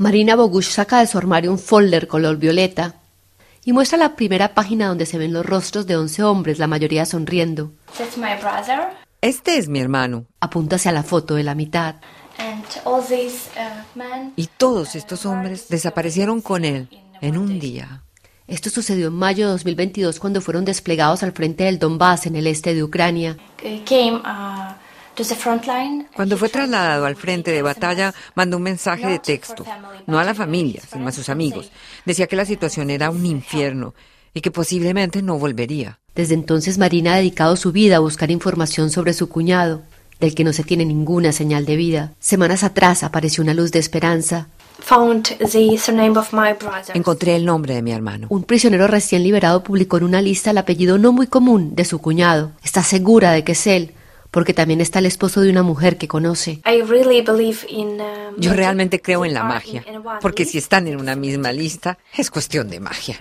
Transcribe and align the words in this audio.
Marina 0.00 0.34
Bogush 0.34 0.70
saca 0.70 1.00
de 1.00 1.06
su 1.06 1.18
armario 1.18 1.50
un 1.50 1.58
folder 1.58 2.08
color 2.08 2.38
violeta 2.38 2.94
y 3.66 3.74
muestra 3.74 3.98
la 3.98 4.16
primera 4.16 4.54
página 4.54 4.88
donde 4.88 5.04
se 5.04 5.18
ven 5.18 5.34
los 5.34 5.44
rostros 5.44 5.86
de 5.86 5.98
once 5.98 6.22
hombres, 6.22 6.58
la 6.58 6.66
mayoría 6.66 7.04
sonriendo. 7.04 7.72
That's 7.98 8.16
my 8.16 8.34
brother. 8.40 8.88
Este 9.20 9.58
es 9.58 9.68
mi 9.68 9.78
hermano. 9.78 10.24
Apunta 10.40 10.76
hacia 10.76 10.92
la 10.92 11.02
foto 11.02 11.34
de 11.34 11.42
la 11.42 11.54
mitad. 11.54 11.96
And 12.38 12.64
all 12.84 13.02
these 13.06 13.50
uh, 13.56 13.84
men. 13.94 14.32
Y 14.36 14.46
todos 14.46 14.94
estos 14.94 15.26
hombres 15.26 15.68
desaparecieron 15.68 16.40
con 16.40 16.64
él 16.64 16.88
en 17.20 17.36
un 17.36 17.60
día. 17.60 18.02
Esto 18.46 18.70
sucedió 18.70 19.08
en 19.08 19.14
mayo 19.16 19.48
de 19.48 19.52
2022 19.52 20.18
cuando 20.18 20.40
fueron 20.40 20.64
desplegados 20.64 21.22
al 21.22 21.32
frente 21.32 21.64
del 21.64 21.78
Donbass 21.78 22.24
en 22.24 22.36
el 22.36 22.46
este 22.46 22.72
de 22.74 22.82
Ucrania. 22.82 23.36
Cuando 26.14 26.36
fue 26.36 26.48
trasladado 26.48 27.04
al 27.04 27.16
frente 27.16 27.50
de 27.50 27.62
batalla, 27.62 28.14
mandó 28.34 28.56
un 28.56 28.62
mensaje 28.62 29.06
de 29.06 29.18
texto, 29.18 29.64
no 30.06 30.18
a 30.18 30.24
la 30.24 30.34
familia, 30.34 30.82
sino 30.90 31.08
a 31.08 31.12
sus 31.12 31.28
amigos. 31.28 31.70
Decía 32.04 32.26
que 32.26 32.36
la 32.36 32.44
situación 32.44 32.90
era 32.90 33.10
un 33.10 33.26
infierno 33.26 33.94
y 34.32 34.40
que 34.40 34.50
posiblemente 34.50 35.22
no 35.22 35.38
volvería. 35.38 35.98
Desde 36.14 36.34
entonces 36.34 36.78
Marina 36.78 37.14
ha 37.14 37.16
dedicado 37.16 37.56
su 37.56 37.72
vida 37.72 37.96
a 37.96 38.00
buscar 38.00 38.30
información 38.30 38.90
sobre 38.90 39.12
su 39.12 39.28
cuñado, 39.28 39.82
del 40.20 40.34
que 40.34 40.44
no 40.44 40.52
se 40.52 40.64
tiene 40.64 40.84
ninguna 40.84 41.32
señal 41.32 41.64
de 41.64 41.76
vida. 41.76 42.12
Semanas 42.20 42.62
atrás 42.62 43.02
apareció 43.02 43.42
una 43.42 43.54
luz 43.54 43.72
de 43.72 43.78
esperanza. 43.78 44.48
Found 44.80 45.36
the 45.38 45.78
surname 45.78 46.18
of 46.18 46.32
my 46.32 46.52
brother. 46.58 46.94
Encontré 46.96 47.36
el 47.36 47.44
nombre 47.44 47.74
de 47.74 47.82
mi 47.82 47.92
hermano. 47.92 48.26
Un 48.30 48.44
prisionero 48.44 48.86
recién 48.86 49.22
liberado 49.22 49.62
publicó 49.62 49.98
en 49.98 50.04
una 50.04 50.22
lista 50.22 50.50
el 50.50 50.58
apellido 50.58 50.98
no 50.98 51.12
muy 51.12 51.26
común 51.26 51.74
de 51.74 51.84
su 51.84 51.98
cuñado. 51.98 52.52
Está 52.64 52.82
segura 52.82 53.32
de 53.32 53.44
que 53.44 53.52
es 53.52 53.66
él, 53.66 53.92
porque 54.30 54.54
también 54.54 54.80
está 54.80 54.98
el 55.00 55.06
esposo 55.06 55.40
de 55.40 55.50
una 55.50 55.62
mujer 55.62 55.98
que 55.98 56.08
conoce. 56.08 56.60
Yo 58.36 58.52
realmente 58.52 59.00
creo 59.00 59.24
en 59.24 59.34
la 59.34 59.44
magia, 59.44 59.84
porque 60.20 60.44
si 60.44 60.58
están 60.58 60.86
en 60.86 61.00
una 61.00 61.16
misma 61.16 61.52
lista, 61.52 61.98
es 62.16 62.30
cuestión 62.30 62.70
de 62.70 62.80
magia. 62.80 63.20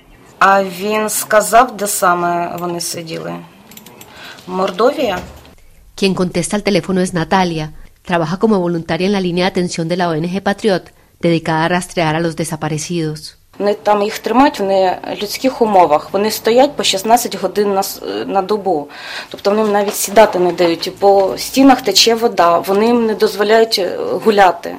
Quien 5.96 6.14
contesta 6.14 6.56
al 6.56 6.64
teléfono 6.64 7.02
es 7.02 7.14
Natalia. 7.14 7.74
Trabaja 8.04 8.38
como 8.38 8.60
voluntaria 8.60 9.06
en 9.06 9.12
la 9.12 9.20
línea 9.20 9.46
de 9.46 9.50
atención 9.50 9.90
de 9.90 9.98
la 9.98 10.10
ONG 10.10 10.42
Patriot, 10.42 10.94
dedicada 11.20 11.66
a 11.66 11.68
rastrear 11.70 12.16
a 12.16 12.22
los 12.22 12.36
desaparecidos. 12.38 13.39
Вони 13.60 13.74
там 13.74 14.02
їх 14.02 14.20
тримають 14.20 14.60
в 14.60 14.64
нелюдських 14.64 15.62
умовах. 15.62 16.14
Вони 16.14 16.32
стоять 16.32 16.76
по 16.76 16.84
16 16.84 17.42
годин 17.42 17.74
на, 17.74 17.84
на 18.26 18.42
добу. 18.42 18.88
Тобто 19.30 19.52
вони 19.52 19.72
навіть 19.72 19.96
сідати 19.96 20.40
не 20.40 20.52
дають. 20.52 20.96
По 21.00 21.34
стінах 21.38 21.82
тече 21.82 22.16
вода, 22.16 22.60
вони 22.60 22.86
їм 22.86 23.06
не 23.06 23.16
дозволяють 23.16 23.80
е, 23.80 23.98
гуляти. 23.98 24.76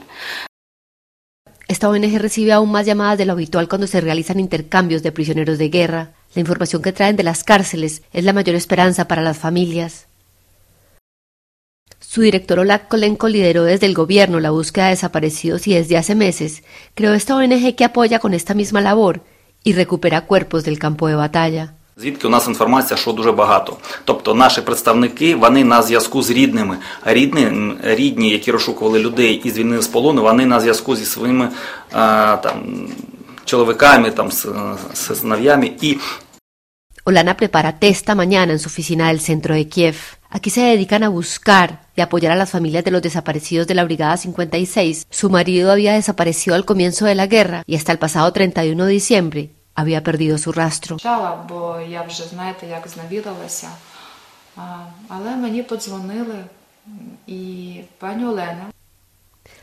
Esta 1.69 1.89
ONG 1.89 2.19
recibe 2.19 2.53
aún 2.53 2.73
más 2.73 2.84
llamadas 2.84 3.19
de 3.19 3.27
lo 3.27 3.33
habitual 3.36 3.69
cuando 3.69 3.86
se 3.86 4.01
realizan 4.01 4.41
intercambios 4.41 5.05
de 5.05 5.12
prisioneros 5.12 5.56
de 5.62 5.69
guerra. 5.69 6.03
La 6.34 6.41
información 6.41 6.83
que 6.83 6.97
traen 6.98 7.17
de 7.17 7.23
las 7.23 7.45
cárceles 7.45 8.03
es 8.12 8.25
la 8.25 8.33
mayor 8.33 8.56
esperanza 8.56 9.06
para 9.06 9.23
las 9.23 9.39
familias. 9.39 10.09
Su 12.12 12.22
director 12.22 12.58
Olak 12.58 12.89
Kolenko 12.89 13.28
lideró 13.28 13.62
desde 13.62 13.86
el 13.86 13.94
gobierno 13.94 14.41
la 14.41 14.50
búsqueda 14.50 14.86
de 14.86 14.97
desaparecidos 14.97 15.69
y 15.69 15.75
desde 15.75 15.97
hace 15.97 16.17
meses 16.17 16.64
creó 16.97 17.12
esta 17.12 17.36
ONG 17.36 17.77
que 17.77 17.84
apoya 17.84 18.19
con 18.19 18.34
esta 18.34 18.52
misma 18.52 18.80
labor 18.80 19.20
y 19.62 19.75
recupera 19.75 20.27
cuerpos 20.27 20.64
del 20.64 20.80
campo 20.80 21.06
de 21.06 21.14
batalla. 21.14 21.75
Звідки 21.97 22.27
у 22.27 22.30
нас 22.30 22.48
інформація, 22.48 22.97
що 22.97 23.12
дуже 23.12 23.33
багато. 23.33 23.77
Тобто 24.05 24.34
наші 24.34 24.61
представники 24.61 25.34
вони 25.34 25.64
на 25.64 25.83
зв'язку 25.83 26.22
з 26.22 26.30
рідними. 26.30 26.77
А 27.05 27.14
рідні, 27.14 27.72
рідні, 27.83 28.30
які 28.30 28.50
розшукували 28.50 28.98
людей 28.98 29.41
і 29.45 29.50
звільнили 29.50 29.83
з 29.83 29.89
полону, 29.89 30.22
вони 30.22 30.47
на 30.47 30.61
зв'язку 30.61 30.97
зі 30.97 31.05
своїми 31.05 31.48
а, 31.92 32.36
там, 32.36 32.89
чоловіками, 33.45 34.11
там, 34.11 34.33
з, 34.33 34.47
з 34.95 35.20
синов'ями. 35.20 35.70
І 35.80 35.98
Olana 37.05 37.37
prepara 37.37 37.79
té 37.79 37.89
esta 37.89 38.15
mañana 38.15 38.53
en 38.53 38.59
su 38.59 38.69
oficina 38.69 39.09
del 39.09 39.20
centro 39.20 39.55
de 39.55 39.69
Kiev. 39.69 39.97
Aquí 40.29 40.51
se 40.51 40.61
dedican 40.61 41.02
a 41.02 41.08
buscar 41.08 41.86
y 41.97 42.02
apoyar 42.02 42.33
a 42.33 42.36
las 42.36 42.51
familias 42.51 42.85
de 42.85 42.91
los 42.91 43.02
desaparecidos 43.02 43.67
de 43.67 43.74
la 43.74 43.85
Brigada 43.85 44.17
56. 44.17 45.07
Su 45.11 45.30
marido 45.30 45.73
había 45.73 45.95
desaparecido 45.95 46.55
al 46.55 46.64
comienzo 46.64 47.07
de 47.07 47.14
la 47.14 47.27
guerra 47.27 47.63
y 47.67 47.77
hasta 47.77 47.92
el 47.92 47.98
pasado 47.98 48.30
31 48.33 48.85
de 48.85 48.92
diciembre 48.92 49.51
había 49.74 50.02
perdido 50.02 50.36
su 50.36 50.52
rastro. 50.52 50.98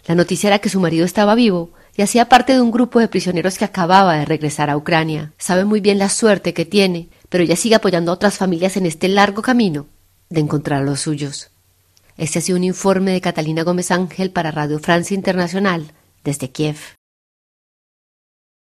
La 0.07 0.15
noticia 0.15 0.47
era 0.47 0.59
que 0.59 0.69
su 0.69 0.79
marido 0.79 1.05
estaba 1.05 1.35
vivo 1.35 1.71
y 1.95 2.01
hacía 2.01 2.29
parte 2.29 2.53
de 2.53 2.61
un 2.61 2.71
grupo 2.71 2.99
de 2.99 3.07
prisioneros 3.07 3.57
que 3.57 3.65
acababa 3.65 4.17
de 4.17 4.25
regresar 4.25 4.69
a 4.69 4.77
Ucrania. 4.77 5.33
Sabe 5.37 5.65
muy 5.65 5.81
bien 5.81 5.99
la 5.99 6.09
suerte 6.09 6.53
que 6.53 6.65
tiene 6.65 7.09
pero 7.29 7.43
ella 7.43 7.55
sigue 7.55 7.75
apoyando 7.75 8.11
a 8.11 8.15
otras 8.15 8.37
familias 8.37 8.77
en 8.77 8.85
este 8.85 9.07
largo 9.07 9.41
camino 9.41 9.87
de 10.29 10.41
encontrar 10.41 10.81
a 10.81 10.85
los 10.85 11.01
suyos. 11.01 11.49
Este 12.17 12.39
ha 12.39 12.41
sido 12.41 12.57
un 12.57 12.63
informe 12.63 13.11
de 13.11 13.21
Catalina 13.21 13.63
Gómez 13.63 13.91
Ángel 13.91 14.31
para 14.31 14.51
Radio 14.51 14.79
Francia 14.79 15.15
Internacional 15.15 15.93
desde 16.23 16.49
Kiev. 16.49 16.96